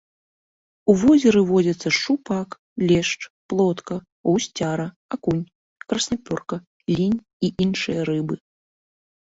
[0.93, 2.49] У возеры водзяцца шчупак,
[2.87, 3.21] лешч,
[3.53, 3.95] плотка,
[4.31, 5.45] гусцяра, акунь,
[5.89, 6.55] краснапёрка,
[6.97, 8.35] лінь і іншыя рыбы.